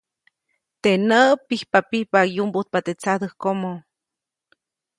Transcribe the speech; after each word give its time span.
Teʼ 0.81 0.97
näʼ 1.09 1.29
pijpapijpa 1.47 2.19
yumbujtpa 2.35 2.79
teʼ 2.85 2.97
tsadäjkomo. 2.99 3.71